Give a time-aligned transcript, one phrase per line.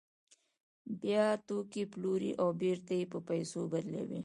[1.01, 4.19] بیا توکي پلوري او بېرته یې په پیسو بدلوي